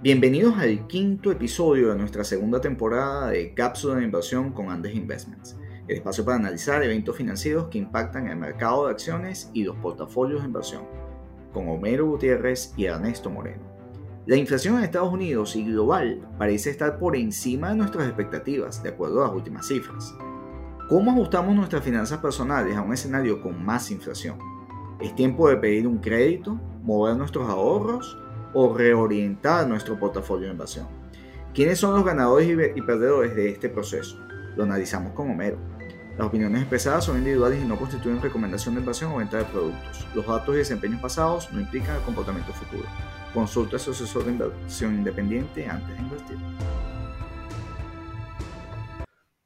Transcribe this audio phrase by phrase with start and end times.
[0.00, 5.58] Bienvenidos al quinto episodio de nuestra segunda temporada de Cápsula de Inversión con Andes Investments,
[5.88, 10.42] el espacio para analizar eventos financieros que impactan el mercado de acciones y los portafolios
[10.42, 10.84] de inversión,
[11.52, 13.64] con Homero Gutiérrez y Ernesto Moreno.
[14.26, 18.90] La inflación en Estados Unidos y global parece estar por encima de nuestras expectativas, de
[18.90, 20.14] acuerdo a las últimas cifras.
[20.88, 24.38] ¿Cómo ajustamos nuestras finanzas personales a un escenario con más inflación?
[25.00, 26.54] ¿Es tiempo de pedir un crédito,
[26.84, 28.16] mover nuestros ahorros
[28.54, 30.86] o reorientar nuestro portafolio de inversión.
[31.54, 34.18] ¿Quiénes son los ganadores y perdedores de este proceso?
[34.56, 35.58] Lo analizamos con Homero.
[36.16, 40.06] Las opiniones expresadas son individuales y no constituyen recomendación de inversión o venta de productos.
[40.14, 42.88] Los datos y desempeños pasados no implican el comportamiento futuro.
[43.32, 46.36] Consulta a su asesor de inversión independiente antes de invertir.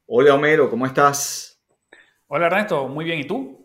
[0.07, 1.61] Hola Homero, ¿cómo estás?
[2.27, 3.62] Hola Ernesto, muy bien, ¿y tú?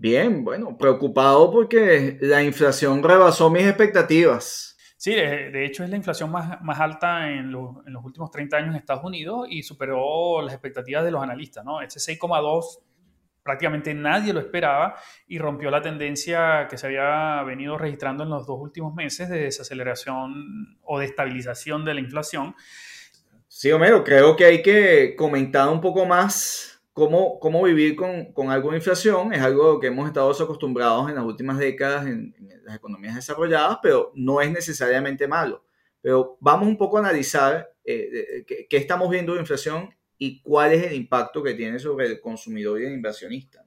[0.00, 4.76] Bien, bueno, preocupado porque la inflación rebasó mis expectativas.
[4.96, 8.70] Sí, de, hecho es la inflación más, más alta en, en, los últimos 30 años
[8.70, 11.80] en Estados Unidos y superó las expectativas de los analistas, ¿no?
[11.80, 12.78] Ese 6,2
[13.42, 14.94] prácticamente nadie lo esperaba
[15.26, 19.40] y rompió la tendencia que se había venido registrando en los dos últimos meses de
[19.40, 22.54] desaceleración o de estabilización de la inflación.
[23.48, 28.50] Sí, Homero, creo que hay que comentar un poco más cómo, cómo vivir con, con,
[28.50, 32.76] algo de inflación es algo que hemos estado acostumbrados en las últimas décadas en, las
[32.76, 35.64] economías desarrolladas, pero no es necesariamente malo.
[36.02, 39.88] Pero vamos un poco a analizar eh, qué, estamos viendo de inflación
[40.18, 43.64] y cuál es el impacto que tiene sobre el consumidor y el inversionista.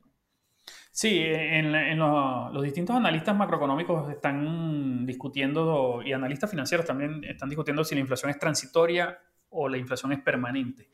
[0.92, 7.84] Sí, en, en los, distintos analistas macroeconómicos están discutiendo, y analistas financieros también están discutiendo
[7.84, 9.18] si la inflación es transitoria
[9.50, 10.90] o la inflación es permanente.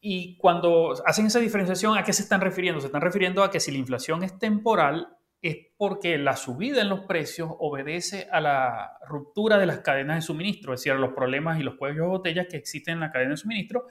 [0.00, 2.80] Y cuando hacen esa diferenciación, ¿a qué se están refiriendo?
[2.80, 6.88] Se están refiriendo a que si la inflación es temporal, es porque la subida en
[6.88, 11.12] los precios obedece a la ruptura de las cadenas de suministro, es decir, a los
[11.12, 13.86] problemas y los cuellos de botella que existen en la cadena de suministro,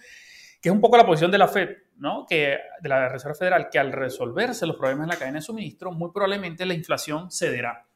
[0.62, 2.26] que es un poco la posición de la Fed, ¿no?
[2.28, 5.92] que, de la Reserva Federal, que al resolverse los problemas en la cadena de suministro,
[5.92, 7.88] muy probablemente la inflación cederá.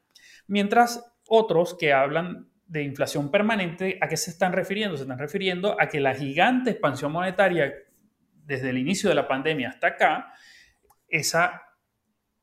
[0.48, 4.98] Mientras otros que hablan de inflación permanente, ¿a qué se están refiriendo?
[4.98, 7.72] Se están refiriendo a que la gigante expansión monetaria
[8.46, 10.34] desde el inicio de la pandemia hasta acá,
[11.08, 11.62] esa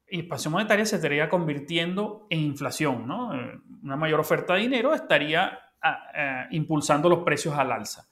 [0.06, 3.34] expansión monetaria se estaría convirtiendo en inflación, ¿no?
[3.34, 8.06] Eh, una mayor oferta de dinero estaría ah, eh, impulsando los precios al alza.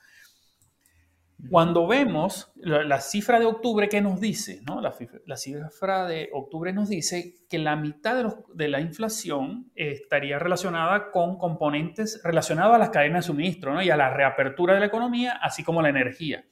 [1.51, 4.81] Cuando vemos la, cifra de octubre que nos dice, ¿no?
[4.81, 4.93] la,
[5.37, 11.39] cifra de octubre nos dice que la mitad de, de, la inflación estaría relacionada con
[11.39, 13.81] componentes relacionados a las cadenas de suministro ¿no?
[13.81, 16.45] y a la reapertura de la economía, así como la energía.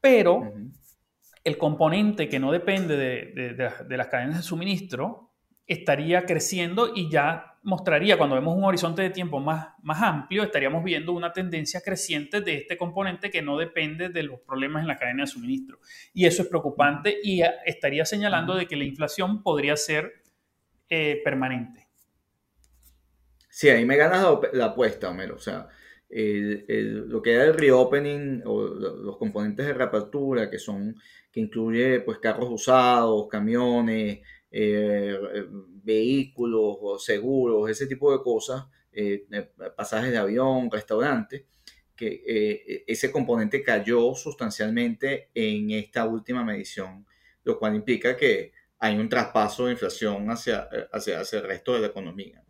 [0.00, 0.52] Pero
[1.44, 5.30] el componente que no depende de, las cadenas de suministro
[5.66, 10.82] estaría creciendo y ya mostraría, cuando vemos un horizonte de tiempo más, más amplio, estaríamos
[10.82, 14.96] viendo una tendencia creciente de este componente que no depende de los problemas en la
[14.96, 15.78] cadena de suministro.
[16.14, 20.22] Y eso es preocupante y estaría señalando de que la inflación podría ser
[20.88, 21.86] eh, permanente.
[23.48, 25.34] Sí, ahí me ganas la, apuesta, Homero.
[25.34, 25.68] O sea,
[26.10, 30.96] lo que era el reopening o los componentes de reapertura que son
[31.30, 35.16] que incluye pues carros usados, camiones, eh,
[35.82, 39.26] vehículos, seguros, ese tipo de cosas, eh,
[39.76, 41.44] pasajes de avión, restaurantes,
[41.94, 47.06] que eh, ese componente cayó sustancialmente en esta última medición,
[47.44, 51.80] lo cual implica que hay un traspaso de inflación hacia, hacia, hacia el resto de
[51.80, 52.42] la economía.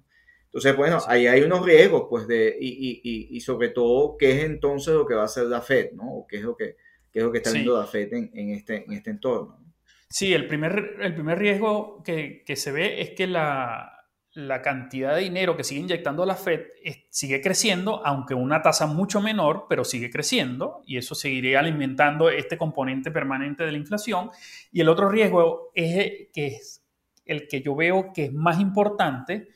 [0.52, 4.44] Entonces, bueno, ahí hay unos riesgos, pues, de, y, y, y, sobre todo, ¿qué es
[4.44, 6.12] entonces lo que va a hacer la FED, ¿no?
[6.12, 6.76] O qué es lo que,
[7.12, 9.60] qué es lo que está viendo la FED en, en, este, en este entorno.
[10.08, 15.14] Sí, el primer, el primer riesgo que, que se ve es que la, la, cantidad
[15.14, 16.62] de dinero que sigue inyectando la Fed
[17.10, 22.58] sigue creciendo, aunque una tasa mucho menor, pero sigue creciendo, y eso seguiría alimentando este
[22.58, 24.30] componente permanente de la inflación.
[24.72, 26.84] Y el otro riesgo es que es
[27.24, 29.46] el que yo veo que es más importante,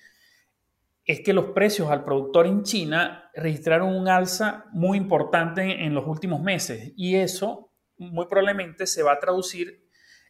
[1.05, 6.07] es que los precios al productor en China registraron un alza muy importante en los
[6.07, 9.85] últimos meses y eso muy probablemente se va a traducir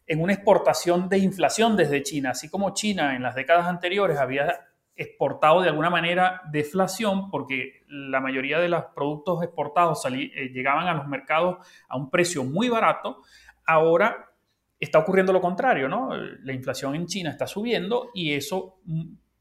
[0.06, 4.68] en una exportación de inflación desde China, así como China en las décadas anteriores había
[4.96, 10.94] exportado de alguna manera deflación porque la mayoría de los productos exportados eh, llegaban a
[10.94, 13.22] los mercados a un precio muy barato,
[13.66, 14.30] ahora
[14.78, 16.14] está ocurriendo lo contrario, ¿no?
[16.14, 18.80] La inflación en China está subiendo y eso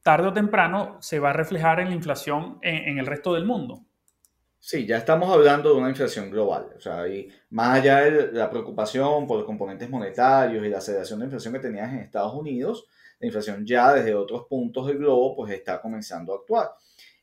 [0.03, 3.85] tarde o temprano se va a reflejar en la inflación en, el resto del mundo.
[4.59, 6.67] Sí, ya estamos hablando de una inflación global.
[6.77, 11.19] O sea, y más allá de la preocupación por los componentes monetarios y la aceleración
[11.19, 12.85] de inflación que tenías en Estados Unidos,
[13.19, 16.71] la inflación ya desde otros puntos del globo pues está comenzando a actuar.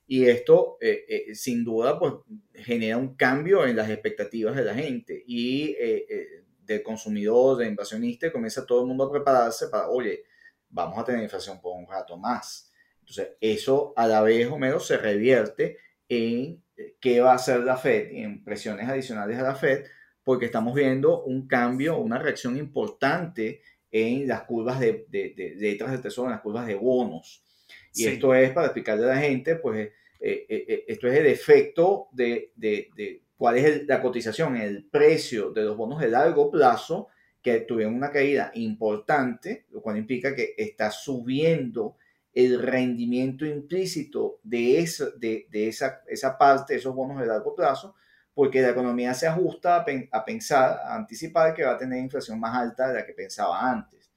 [0.07, 2.15] Y esto, eh, eh, sin duda, pues
[2.55, 8.33] genera un cambio en las expectativas de la gente y eh, del consumidor, del inversionista,
[8.33, 10.25] comienza todo el mundo a prepararse para, oye,
[10.71, 12.70] vamos a tener inflación por un rato más.
[13.01, 16.63] Entonces, eso a la vez, Homero, se revierte en
[17.01, 19.85] qué va a hacer la Fed, en presiones adicionales a la Fed,
[20.25, 25.07] porque estamos viendo un cambio, una reacción importante en las curvas de,
[25.57, 27.45] letras de tesoro, en las curvas de bonos.
[27.95, 29.89] Y esto es para explicarle a la gente, pues
[30.21, 32.53] eh, eh, eh, esto es el efecto de,
[33.37, 37.09] cuál es la cotización, el precio de los bonos de largo plazo
[37.43, 41.97] que tuvieron una caída importante, lo cual implica que está subiendo
[42.33, 44.87] el rendimiento implícito de,
[45.19, 47.95] de, esa, esa parte de esos bonos de largo plazo,
[48.33, 52.39] porque la economía se ajusta a, a, pensar, a anticipar que va a tener inflación
[52.39, 54.11] más alta de la que pensaba antes.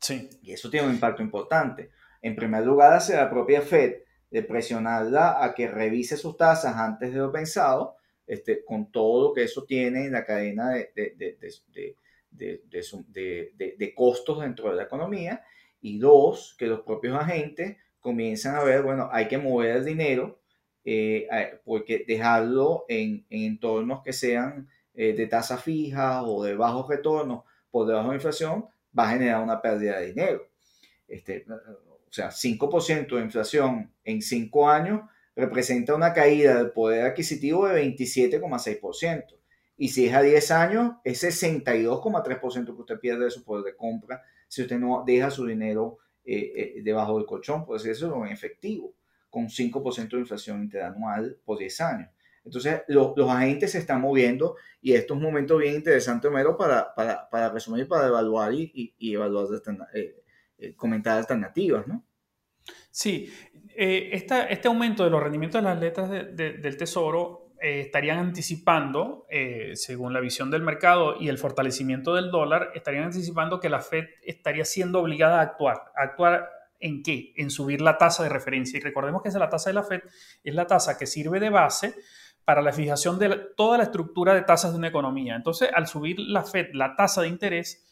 [0.00, 0.28] Sí.
[0.42, 1.90] Y eso tiene un impacto importante.
[2.20, 7.12] En primer lugar, hacia la propia Fed, de presionarla a que revise sus tasas antes
[7.12, 7.96] de lo pensado,
[8.26, 11.36] este, con todo lo que eso tiene en la cadena de, de,
[12.30, 15.44] de, de, costos dentro de la economía.
[15.84, 20.40] Y dos, que los propios agentes comiencen a ver, bueno, hay que mover el dinero,
[20.82, 21.28] eh,
[21.62, 27.44] porque dejarlo en, en, entornos que sean eh, de tasa fija o de bajos retornos
[27.70, 28.64] por debajo de inflación,
[28.98, 30.48] va a generar una pérdida de dinero.
[31.06, 35.02] Este, o sea, 5% de inflación en 5 años
[35.36, 39.36] representa una caída del poder adquisitivo de 27,6%.
[39.76, 43.76] Y si es a 10 años, es 62,3% que usted pierde de su poder de
[43.76, 44.22] compra
[44.54, 48.94] si usted no deja su dinero eh, eh, debajo del colchón, por decirlo en efectivo,
[49.28, 52.10] con 5% de inflación interanual por 10 años.
[52.44, 56.94] Entonces, los agentes se están moviendo y esto es un momento bien interesante, Homero, para,
[56.94, 59.46] para, para resumir, para evaluar y, y, evaluar
[59.94, 60.22] eh,
[60.58, 62.04] eh, comentar alternativas, ¿no?
[62.90, 63.32] Sí,
[63.74, 69.26] eh, este aumento de los rendimientos de las letras del Tesoro eh, estarían anticipando,
[69.74, 74.04] según la visión del mercado y el fortalecimiento del dólar, estarían anticipando que la Fed
[74.22, 75.92] estaría siendo obligada a actuar.
[75.96, 76.50] actuar
[76.80, 77.32] en qué?
[77.36, 78.78] En subir la tasa de referencia.
[78.78, 80.02] Y recordemos que la tasa de la Fed
[80.42, 81.94] es la tasa que sirve de base
[82.44, 85.34] para la fijación de toda la estructura de tasas de una economía.
[85.34, 87.82] Entonces, al subir la Fed la tasa de interés,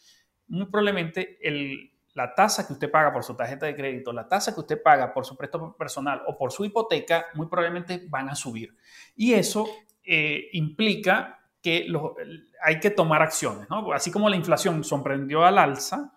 [0.48, 4.52] muy probablemente el, la tasa que usted paga por su tarjeta de crédito, la tasa
[4.52, 8.34] que usted paga por su préstamo personal o por su hipoteca, muy probablemente van a
[8.34, 8.76] subir.
[9.16, 9.66] Y eso
[10.04, 11.86] eh, implica que
[12.62, 13.92] hay que tomar acciones, ¿no?
[13.92, 16.12] Así como la inflación sorprendió al alza,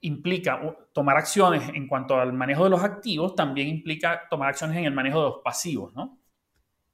[0.00, 0.60] implica
[0.92, 4.92] tomar acciones en cuanto al manejo de los activos, también implica tomar acciones en el
[4.92, 5.92] manejo de los pasivos.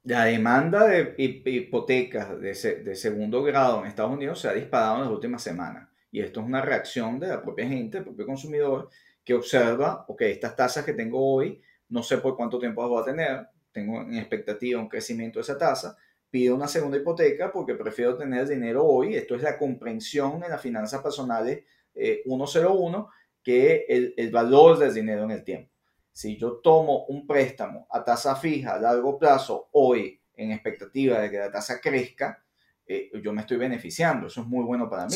[0.03, 5.09] La demanda de hipotecas de segundo grado en Estados Unidos se ha disparado en las
[5.09, 5.86] últimas semanas.
[6.11, 8.89] Y esto es una reacción de la propia gente, del propio consumidor,
[9.23, 13.01] que observa, ok, estas tasas que tengo hoy, no sé por cuánto tiempo las voy
[13.01, 15.97] a tener, tengo en expectativa un crecimiento de esa tasa,
[16.29, 19.15] pido una segunda hipoteca porque prefiero tener dinero hoy.
[19.15, 21.63] Esto es la comprensión en las finanzas personales
[21.93, 23.13] 101, eh,
[23.43, 25.71] que el, el valor del dinero en el tiempo.
[26.11, 31.29] Si yo tomo un préstamo a tasa fija a largo plazo hoy en expectativa de
[31.29, 32.43] que la tasa crezca,
[32.85, 34.27] eh, yo me estoy beneficiando.
[34.27, 35.15] Eso es muy bueno para mí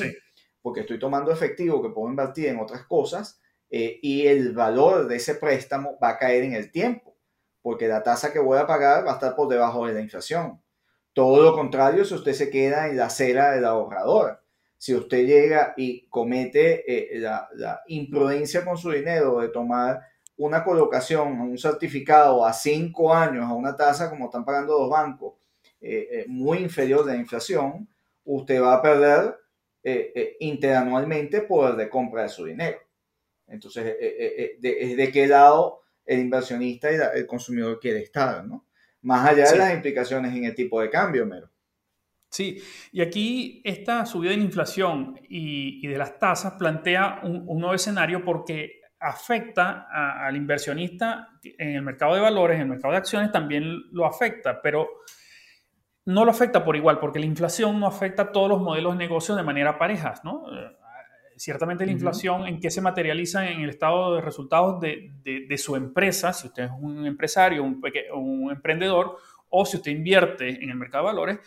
[0.62, 5.16] porque estoy tomando efectivo que puedo invertir en otras cosas eh, y el valor de
[5.16, 7.16] ese préstamo va a caer en el tiempo,
[7.62, 10.62] porque la tasa que voy a pagar va a estar por debajo de la inflación.
[11.14, 14.42] Todo lo contrario si usted se queda en la acera del ahorrador.
[14.78, 20.02] Si usted llega y comete eh, la, imprudencia con su dinero de tomar
[20.38, 25.36] una colocación, un certificado a cinco años a una tasa como están pagando los bancos,
[25.80, 27.88] eh, muy inferior de la inflación,
[28.26, 29.41] usted va a perder
[29.84, 32.78] eh, eh, interanualmente poder de compra de su dinero.
[33.48, 38.68] Entonces, eh, es de qué lado el inversionista y el consumidor quiere estar, ¿no?
[39.02, 41.50] Más allá de las implicaciones en el tipo de cambio, mero.
[42.30, 42.62] Sí,
[42.92, 48.82] y aquí esta subida en inflación y, de las tasas plantea un, nuevo escenario porque
[49.00, 54.06] afecta al inversionista en el mercado de valores, en el mercado de acciones también lo
[54.06, 54.88] afecta, pero
[56.06, 59.00] no lo afecta por igual, porque la inflación no afecta a todos los modelos de
[59.00, 60.46] negocio de manera pareja, ¿no?
[60.52, 60.78] Eh,
[61.38, 66.34] ciertamente la inflación en qué se materializa en el estado de resultados de, su empresa,
[66.34, 67.82] si usted es un empresario, un,
[68.14, 69.18] un, emprendedor,
[69.50, 71.40] o si usted invierte en el mercado de valores,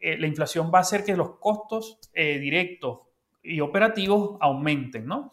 [0.00, 3.00] eh, la inflación va a hacer que los costos eh, directos
[3.42, 5.30] y operativos aumenten, ¿no?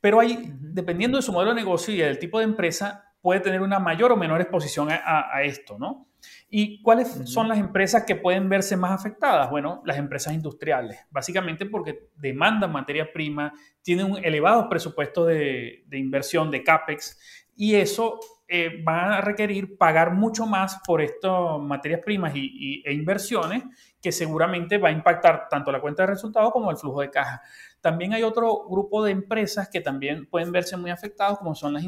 [0.00, 3.60] Pero ahí, dependiendo de su modelo de negocio y del tipo de empresa, puede tener
[3.60, 6.09] una mayor o menor exposición a esto, ¿no?
[6.48, 9.50] ¿Y cuáles son las empresas que pueden verse más afectadas?
[9.50, 16.50] Bueno, las empresas industriales, básicamente porque demandan materia prima, tienen un elevado presupuesto de, inversión,
[16.50, 22.32] de CAPEX, y eso eh, van a requerir pagar mucho más por estas materias primas
[22.34, 23.62] y, e inversiones
[24.00, 27.42] que seguramente va a impactar tanto la cuenta de resultados como el flujo de caja.
[27.80, 31.84] También hay otro grupo de empresas que también pueden verse muy afectados, como son las,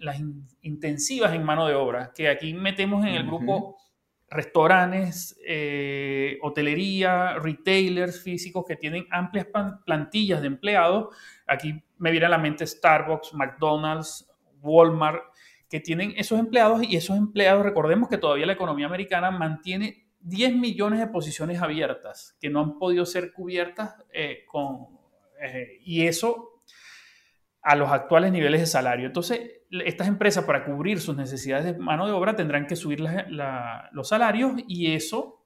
[0.00, 0.16] las
[0.62, 3.76] intensivas en mano de obra, que aquí metemos en el grupo
[4.30, 9.46] restaurantes, eh, hotelería, retailers físicos que tienen amplias
[9.84, 11.14] plantillas de empleados.
[11.46, 15.22] Aquí me viene a la mente Starbucks, McDonald's, Walmart,
[15.68, 20.56] que tienen esos empleados y esos empleados, recordemos que todavía la economía americana mantiene 10
[20.56, 24.97] millones de posiciones abiertas que no han podido ser cubiertas eh, con,
[25.42, 26.62] eh, y eso
[27.62, 29.06] a los actuales niveles de salario.
[29.06, 29.40] Entonces,
[29.70, 34.52] estas empresas para cubrir sus necesidades de mano de obra tendrán que subir los salarios
[34.66, 35.38] y eso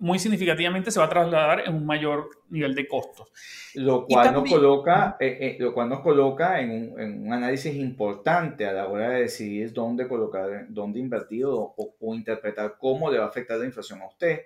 [0.00, 3.30] muy significativamente se va a trasladar en un mayor nivel de costos.
[3.74, 8.72] Lo cual, nos, coloca, eh, eh, lo cual nos coloca en un, análisis importante a
[8.72, 11.74] la hora de decidir dónde colocar, dónde invertir o,
[12.14, 14.40] interpretar cómo le va a afectar la inflación a usted.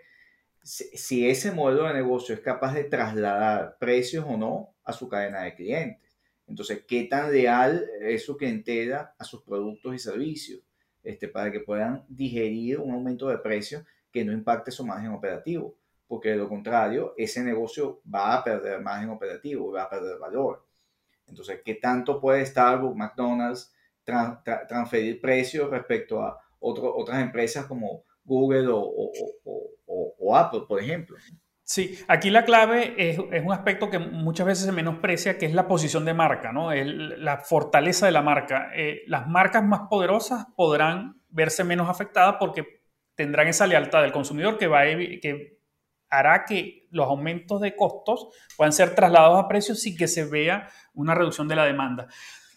[0.64, 5.42] Si, ese modelo de negocio es capaz de trasladar precios o no a su cadena
[5.42, 6.16] de clientes.
[6.46, 10.62] Entonces, ¿qué tan leal es su clientela a sus productos y servicios?
[11.02, 15.76] Este, para que puedan digerir un aumento de precios que no impacte su margen operativo,
[16.06, 20.64] porque de lo contrario, ese negocio va a perder margen operativo, va a perder valor.
[21.26, 23.70] Entonces, ¿qué tanto puede Starbucks, McDonald's
[24.04, 31.16] transferir precios respecto a otras empresas como Google o, Apple, por ejemplo?
[31.62, 35.68] Sí, aquí la clave es, un aspecto que muchas veces se menosprecia, que es la
[35.68, 36.72] posición de marca, ¿no?
[36.74, 38.70] la fortaleza de la marca.
[38.74, 42.82] Eh, las marcas más poderosas podrán verse menos afectadas porque
[43.14, 45.58] tendrán esa lealtad del consumidor que, va que
[46.10, 50.68] hará que los aumentos de costos puedan ser trasladados a precios sin que se vea
[50.94, 52.08] una reducción de la demanda.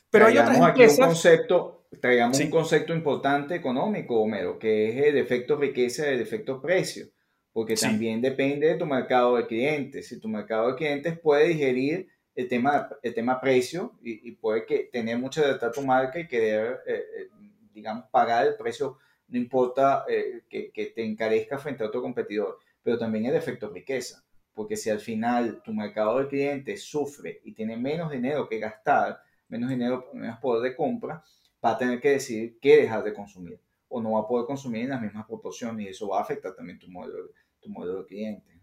[0.10, 1.00] Pero hay otras empresas...
[1.00, 6.16] Aquí un concepto, traigamos un concepto importante económico, Homero, que es el efecto riqueza y
[6.16, 7.08] el efecto precio,
[7.54, 10.08] porque también depende de tu mercado de clientes.
[10.08, 14.90] Si tu mercado de clientes puede digerir el tema, el tema precio y, puede que,
[14.92, 17.30] tener mucha lealtad a tu marca y querer, eh, eh,
[17.74, 18.98] digamos, pagar el precio
[19.30, 24.24] no importa eh, que, te encarezca frente a otro competidor, pero también el efecto riqueza,
[24.54, 29.22] porque si al final tu mercado de clientes sufre y tiene menos dinero que gastar,
[29.50, 31.24] menos dinero, menos poder de compra,
[31.68, 33.60] va a tener que decidir qué dejar de consumir
[33.90, 36.54] o no va a poder consumir en las mismas proporciones y eso va a afectar
[36.54, 37.30] también tu modelo,
[37.62, 38.58] tu modelo de cliente.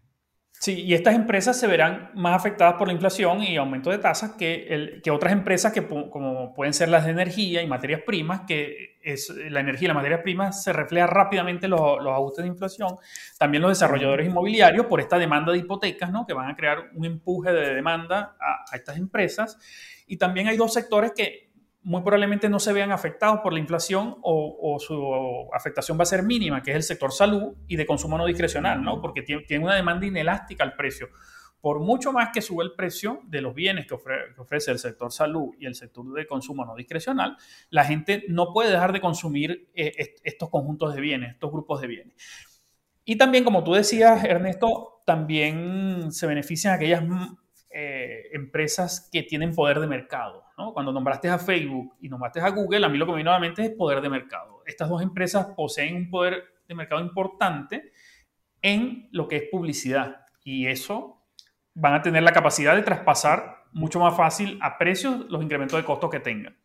[0.59, 4.31] Sí, y estas empresas se verán más afectadas por la inflación y aumento de tasas
[4.31, 8.41] que, el, que otras empresas que como pueden ser las de energía y materias primas,
[8.47, 12.49] que es, la energía y las materias primas se refleja rápidamente los, los ajustes de
[12.49, 12.95] inflación.
[13.37, 16.25] También los desarrolladores inmobiliarios por esta demanda de hipotecas, ¿no?
[16.25, 19.59] que van a crear un empuje de demanda a, a estas empresas.
[20.07, 21.44] Y también hay dos sectores que
[21.85, 26.23] muy probablemente no se vean afectados por la inflación o, su afectación va a ser
[26.23, 28.99] mínima, que es el sector salud y de consumo no discrecional, ¿no?
[28.99, 31.09] Porque tiene, una demanda inelástica al precio.
[31.61, 35.53] Por mucho más que sube el precio de los bienes que, ofrece el sector salud
[35.59, 37.37] y el sector de consumo no discrecional,
[37.69, 41.87] la gente no puede dejar de consumir eh, estos conjuntos de bienes, estos grupos de
[41.87, 42.15] bienes.
[43.03, 47.03] Y también, como tú decías, Ernesto, también se benefician aquellas
[47.69, 50.44] eh, empresas que tienen poder de mercado.
[50.57, 50.73] ¿No?
[50.73, 53.33] Cuando nombraste a Facebook y nombraste a Google, a mí lo que me vino a
[53.33, 54.61] la mente es poder de mercado.
[54.65, 57.91] Estas dos empresas poseen un poder de mercado importante
[58.61, 61.21] en lo que es publicidad y eso
[61.73, 65.85] van a tener la capacidad de traspasar mucho más fácil a precios los incrementos de
[65.85, 66.57] costos que tengan.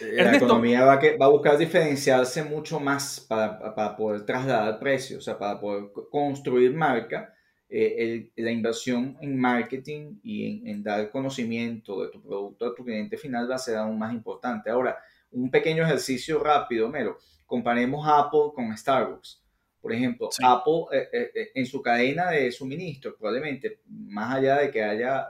[0.00, 5.18] Eh, la economía va, va, a buscar diferenciarse mucho más para, para poder trasladar precios,
[5.18, 7.34] o sea, para poder construir marca
[7.70, 13.18] eh, la inversión en marketing y en, dar conocimiento de tu producto a tu cliente
[13.18, 14.70] final va a ser aún más importante.
[14.70, 14.96] Ahora,
[15.30, 17.18] un pequeño ejercicio rápido, Mero.
[17.44, 19.44] Comparemos Apple con Starbucks.
[19.82, 24.82] Por ejemplo, Apple eh, eh, en su cadena de suministro, probablemente, más allá de que
[24.82, 25.28] haya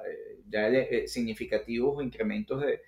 [0.49, 0.71] ya
[1.07, 2.81] significativos incrementos de,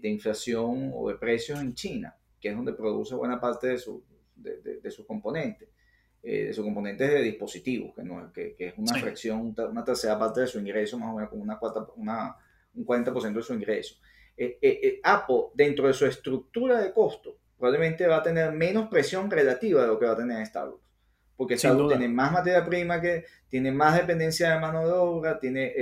[0.00, 4.04] de, inflación o de precios en China, que es donde produce buena parte de su,
[4.36, 5.68] de, de sus componentes
[6.24, 10.16] eh, de sus componentes de dispositivos, que, no, que, que es una fracción, una tercera
[10.16, 11.58] parte de su ingreso, más o menos como una,
[11.96, 12.36] una
[12.74, 13.96] un 40% de su ingreso.
[14.36, 19.30] Eh, eh, Apple, dentro de su estructura de costo, probablemente va a tener menos presión
[19.30, 20.82] relativa de lo que va a tener Starbucks.
[21.36, 25.74] Porque Starbucks tiene más materia prima, que tiene más dependencia de mano de obra, tiene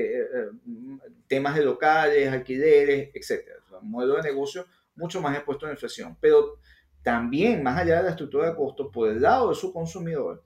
[1.27, 3.47] temas de locales, alquileres, etc.
[3.83, 4.65] un modelo de negocio
[4.97, 6.17] mucho más expuesto a la inflación.
[6.19, 6.59] Pero
[7.03, 10.45] también, más allá de la estructura de costos, por el lado de su consumidor,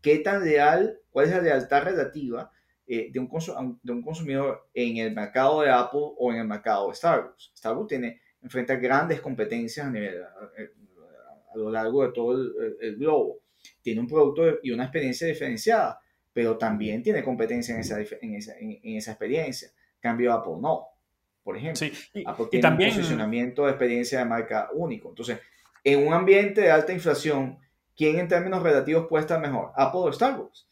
[0.00, 2.50] qué tan leal, cuál es la lealtad relativa
[2.86, 3.28] eh, de, un
[3.82, 7.52] de un consumidor en el mercado de Apple o en el mercado de Starbucks.
[7.54, 13.40] Starbucks tiene enfrenta grandes competencias a, nivel, a, lo largo de todo el, globo.
[13.82, 16.00] Tiene un producto y una experiencia diferenciada,
[16.32, 19.70] pero también tiene competencia en esa, en esa, en, esa experiencia.
[20.00, 20.86] Cambio Apple no,
[21.42, 21.76] por ejemplo.
[21.76, 21.92] Sí.
[22.14, 25.10] Y, Apple tiene también, un posicionamiento de experiencia de marca único.
[25.10, 25.38] Entonces,
[25.84, 27.58] en un ambiente de alta inflación,
[27.96, 29.72] ¿quién en términos relativos puede estar mejor?
[29.76, 30.68] ¿Apple o Starbucks?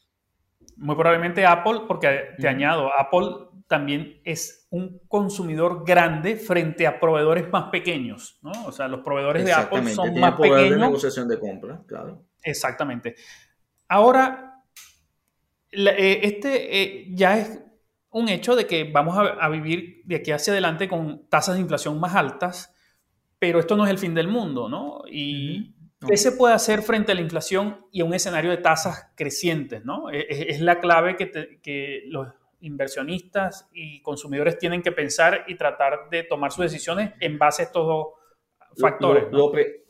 [0.77, 7.51] Muy probablemente Apple, porque te añado, Apple también es un consumidor grande frente a proveedores
[7.51, 8.53] más pequeños, ¿no?
[8.67, 10.71] O sea, los proveedores de Apple son más poder pequeños.
[10.71, 12.25] de negociación de compra, claro.
[12.43, 13.15] Exactamente.
[13.89, 14.63] Ahora,
[15.71, 17.61] eh, este eh, ya es
[18.11, 22.01] un hecho de que vamos a, vivir de aquí hacia adelante con tasas de inflación
[22.01, 22.75] más altas,
[23.39, 25.03] pero esto no es el fin del mundo, ¿no?
[25.11, 25.75] Y
[26.07, 29.85] ¿qué se puede hacer frente a la inflación y a un escenario de tasas crecientes,
[29.85, 30.11] ¿no?
[30.11, 32.29] E, e, es, la clave que, que los
[32.61, 37.65] inversionistas y consumidores tienen que pensar y tratar de tomar sus decisiones en base a
[37.67, 38.07] estos dos
[38.79, 39.25] factores.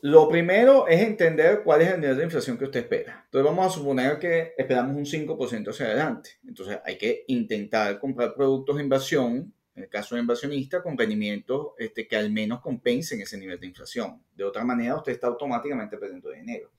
[0.01, 3.23] Lo, primero es entender cuál es el nivel de inflación que usted espera.
[3.25, 6.31] Entonces vamos a suponer que esperamos un 5% hacia adelante.
[6.47, 11.69] Entonces hay que intentar comprar productos de inversión, en el caso de inversionista, con rendimientos
[11.77, 14.21] este, que al menos compensen ese nivel de inflación.
[14.35, 16.69] De otra manera, usted está automáticamente perdiendo dinero.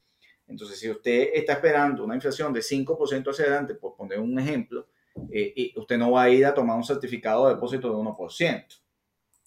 [0.47, 4.87] Entonces, si usted está esperando una inflación de 5% hacia adelante, por poner un ejemplo,
[5.33, 8.67] eh, y usted no va a ir a tomar un certificado de depósito de 1%.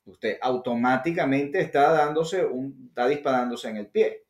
[0.06, 4.26] Usted automáticamente está dándose un, está disparándose en el pie.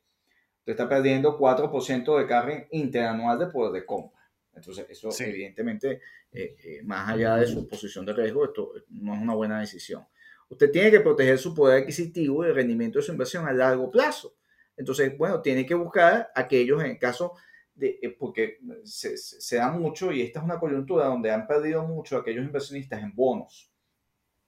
[0.58, 4.20] Usted está perdiendo 4% de carga interanual de poder de compra.
[4.54, 6.02] Entonces, eso evidentemente,
[6.36, 10.04] eh, eh, más allá de su posición de riesgo, esto no es una buena decisión.
[10.48, 13.88] Usted tiene que proteger su poder adquisitivo y el rendimiento de su inversión a largo
[13.88, 14.34] plazo.
[14.76, 17.34] Entonces, bueno, tiene que buscar aquellos, en el caso
[17.80, 22.44] eh, porque se, da mucho y esta es una coyuntura donde han perdido mucho aquellos
[22.44, 23.72] inversionistas en bonos,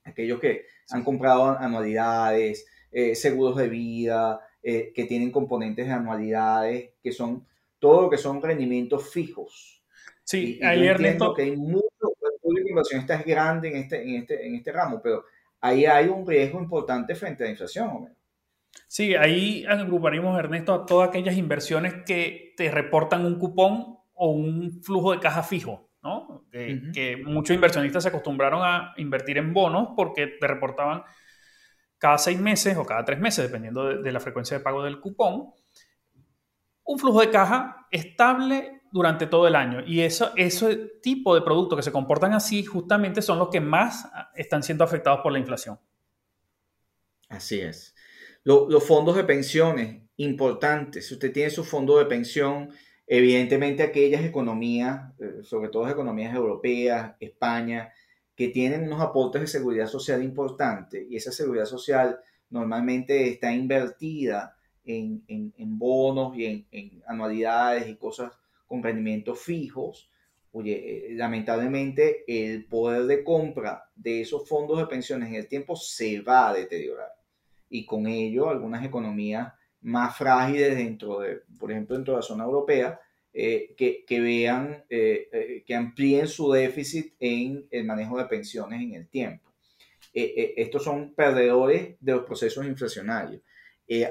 [0.02, 2.66] aquellos que han comprado anualidades,
[3.14, 7.46] seguros de vida, que tienen componentes de anualidades, que son
[7.78, 9.75] todo lo que son rendimientos fijos.
[10.26, 11.86] Sí, ayer entiendo que hay mucho
[12.42, 15.24] público de inversionistas grande en este, en, este, en este ramo, pero
[15.60, 18.16] ahí hay un riesgo importante frente a la inflación, Homero.
[18.88, 24.82] Sí, ahí agruparíamos, Ernesto, a todas aquellas inversiones que te reportan un cupón o un
[24.82, 26.44] flujo de caja fijo, ¿no?
[26.50, 31.04] Que, muchos inversionistas se acostumbraron a invertir en bonos porque te reportaban
[31.98, 35.52] cada seis meses o cada tres meses, dependiendo de, la frecuencia de pago del cupón,
[36.84, 39.80] un flujo de caja estable durante todo el año.
[39.86, 44.08] Y eso, ese tipo de productos que se comportan así justamente son los que más
[44.34, 45.78] están siendo afectados por la inflación.
[47.28, 47.94] Así es
[48.46, 51.08] los fondos de pensiones, importantes.
[51.08, 52.70] Si usted tiene su fondo de pensión,
[53.04, 57.92] evidentemente aquellas economías, eh, sobre todo economías europeas, España,
[58.36, 64.56] que tienen unos aportes de seguridad social importantes y esa seguridad social normalmente está invertida
[64.84, 65.24] en,
[65.76, 68.30] bonos y en, anualidades y cosas
[68.66, 70.10] con rendimientos fijos,
[70.52, 75.76] oye, eh, lamentablemente el poder de compra de esos fondos de pensiones en el tiempo
[75.76, 77.16] se va a deteriorar
[77.68, 79.52] y con ello algunas economías
[79.82, 83.00] más frágiles dentro de, por ejemplo, dentro de la zona europea,
[83.32, 88.80] eh, que, que, vean, eh, eh, que amplíen su déficit en el manejo de pensiones
[88.80, 89.52] en el tiempo.
[90.12, 93.42] estos son perdedores de los procesos inflacionarios.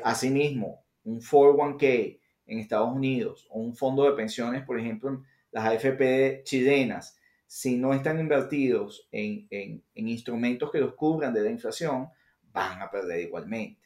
[0.03, 6.43] asimismo, un 401k en Estados Unidos o un fondo de pensiones, por ejemplo, las AFP
[6.43, 12.09] chilenas, si no están invertidos en, en, en instrumentos que los cubran de la inflación,
[12.51, 13.81] van a perder igualmente.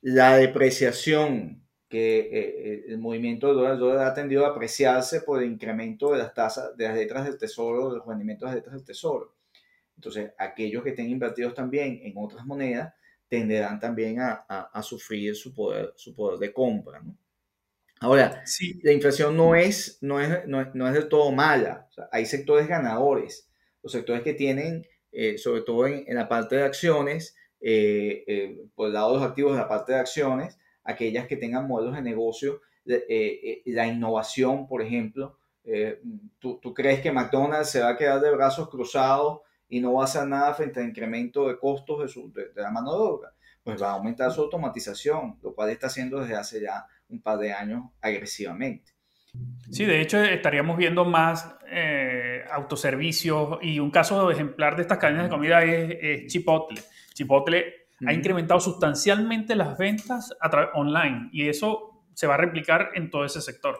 [0.00, 5.50] La depreciación que eh, eh, el movimiento del dólar, ha tendido a apreciarse por el
[5.50, 8.76] incremento de las tasas, de las letras del tesoro, de los rendimientos de las letras
[8.76, 9.34] del tesoro.
[9.94, 12.92] Entonces, aquellos que estén invertidos también en otras monedas
[13.28, 17.02] tenderán también a, a, sufrir su poder, su poder de compra.
[18.00, 18.78] Ahora, sí.
[18.82, 21.88] la inflación no es, no es, no es, del todo mala.
[22.12, 23.48] hay sectores ganadores.
[23.82, 28.64] Los sectores que tienen, eh, sobre todo en, en, la parte de acciones, eh, eh,
[28.74, 31.96] por el lado de los activos de la parte de acciones, aquellas que tengan modelos
[31.96, 35.38] de negocio, eh, la innovación, por ejemplo.
[36.38, 40.02] ¿tú, ¿tú, crees que McDonald's se va a quedar de brazos cruzados y no va
[40.02, 43.34] a hacer nada frente al incremento de costos de, su, de, la mano de obra?
[43.64, 47.38] Pues va a aumentar su automatización, lo cual está haciendo desde hace ya un par
[47.38, 48.92] de años agresivamente.
[49.70, 51.54] Sí, de hecho estaríamos viendo más
[52.50, 56.80] autoservicios y un caso ejemplar de estas cadenas de comida es, es Chipotle.
[57.12, 63.10] Chipotle ha incrementado sustancialmente las ventas a online y eso se va a replicar en
[63.10, 63.78] todo ese sector.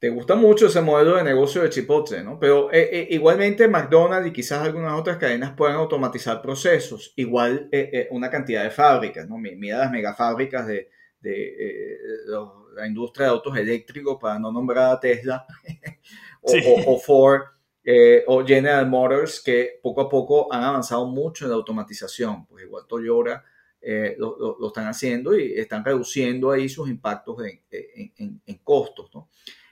[0.00, 2.38] te gusta mucho ese modelo de negocio de Chipotle, ¿no?
[2.38, 7.12] Pero eh, eh, igualmente McDonald's y quizás algunas otras cadenas pueden automatizar procesos.
[7.16, 9.38] Igual eh, una cantidad de fábricas, ¿no?
[9.38, 10.88] Mira las megafábricas de,
[11.20, 11.98] de
[12.74, 15.46] la industria de autos eléctricos, para no nombrar a Tesla,
[16.42, 17.42] o, Ford,
[18.26, 22.46] o General Motors, que poco a poco han avanzado mucho en la automatización.
[22.46, 23.44] Pues igual Toyota
[24.16, 27.62] lo, lo, están haciendo y están reduciendo ahí sus impactos en,
[28.16, 29.28] en, en costos, ¿no?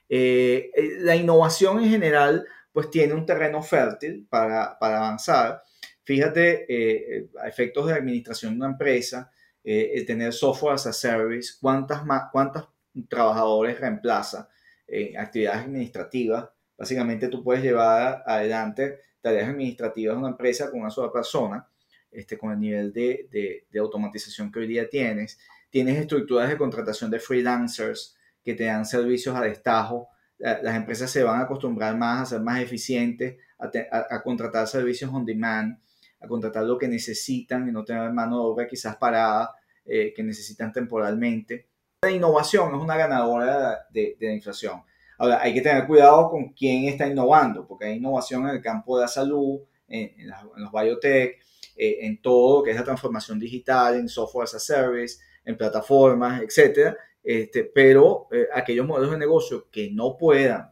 [0.09, 5.63] Eh, eh, la innovación en general pues tiene un terreno fértil para, para avanzar.
[6.05, 9.31] Fíjate, eh, a efectos de administración de una empresa,
[9.67, 12.69] el tener software as a service, cuántas, cuántos
[13.09, 14.49] trabajadores reemplaza
[14.87, 16.49] en actividades administrativas.
[16.79, 21.69] Básicamente tú puedes llevar adelante tareas administrativas de una empresa con una sola persona,
[22.11, 25.39] este, con el nivel de, de, de automatización que hoy día tienes.
[25.69, 30.09] Tienes estructuras de contratación de freelancers, que te dan servicios a destajo.
[30.39, 35.27] Las empresas se van a acostumbrar más a ser más eficientes, a, contratar servicios on
[35.27, 35.81] demand,
[36.27, 40.73] contratar lo que necesitan y no tener mano de obra quizás parada eh, que necesitan
[40.73, 41.69] temporalmente.
[42.03, 44.83] La innovación es una ganadora de, la inflación.
[45.19, 48.97] Ahora, hay que tener cuidado con quién está innovando, porque hay innovación en el campo
[48.97, 50.13] de la salud, en,
[50.57, 51.39] los biotech,
[51.77, 55.57] eh, en todo lo que es la transformación digital, en software as a service, en
[55.57, 60.71] plataformas, etcétera, este, pero eh, aquellos modelos de negocio que no puedan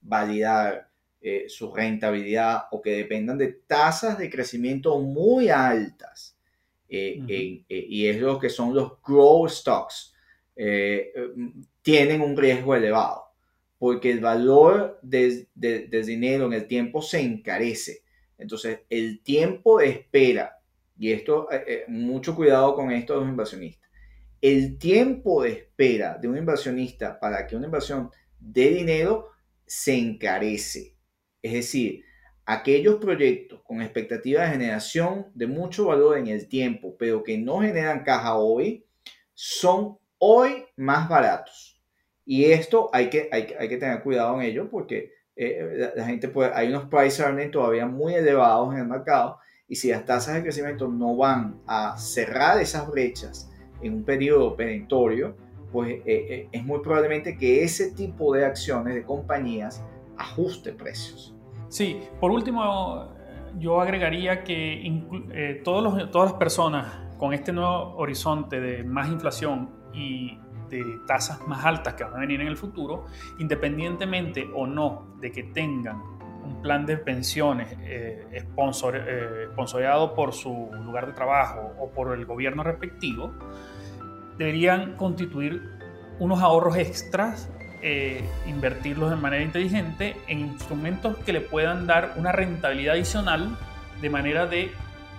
[0.00, 0.85] validar
[1.28, 6.38] eh, su rentabilidad o que dependan de tasas de crecimiento muy altas,
[6.88, 10.14] eh, y es lo que son los growth stocks,
[11.82, 13.24] tienen un riesgo elevado,
[13.76, 18.02] porque el valor del dinero en el tiempo se encarece.
[18.38, 20.60] Entonces, el tiempo de espera,
[20.96, 21.48] y esto,
[21.88, 23.90] mucho cuidado con esto de los inversionistas
[24.40, 29.30] el tiempo de espera de un inversionista para que una inversión dé dinero
[29.66, 30.95] se encarece.
[31.46, 32.04] Es decir,
[32.44, 37.60] aquellos proyectos con expectativa de generación de mucho valor en el tiempo, pero que no
[37.60, 38.84] generan caja hoy,
[39.34, 41.80] son hoy más baratos.
[42.24, 46.52] Y esto hay que, hay, que tener cuidado en ello porque eh, la, gente puede,
[46.54, 50.42] hay unos price earnings todavía muy elevados en el mercado y si las tasas de
[50.42, 53.50] crecimiento no van a cerrar esas brechas,
[53.82, 55.36] en un periodo perentorio,
[55.72, 59.84] pues eh, eh, es muy probablemente que ese tipo de acciones de compañías
[60.16, 61.35] ajuste precios.
[61.68, 63.14] Sí, por último,
[63.58, 64.86] yo agregaría que
[65.32, 66.86] eh, todos todas las personas
[67.18, 72.18] con este nuevo horizonte de más inflación y de tasas más altas que van a
[72.18, 73.06] venir en el futuro,
[73.38, 76.02] independientemente o no de que tengan
[76.44, 82.62] un plan de pensiones eh, eh, por su lugar de trabajo o por el gobierno
[82.62, 83.32] respectivo,
[84.38, 85.62] deberían constituir
[86.18, 87.50] unos ahorros extras,
[87.88, 93.56] eh, invertirlos de manera inteligente en instrumentos que le puedan dar una rentabilidad adicional
[94.00, 94.72] de manera de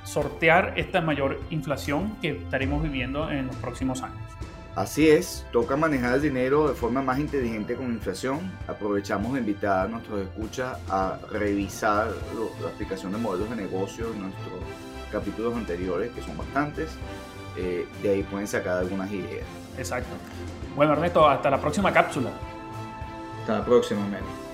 [0.03, 4.19] sortear esta mayor inflación que estaremos viviendo en los próximos años.
[4.75, 8.51] Así es, toca manejar el dinero de forma más inteligente con inflación.
[8.67, 12.09] Aprovechamos de invitar a nuestros escuchas a revisar
[12.61, 14.59] la aplicación de modelos de negocio en nuestros
[15.09, 16.89] capítulos anteriores, que son bastantes.
[17.55, 19.47] Eh, de ahí pueden sacar algunas ideas.
[19.77, 20.09] Exacto.
[20.75, 22.29] Bueno, Ernesto, hasta la próxima cápsula.
[23.47, 24.46] Hasta la próxima, Meli.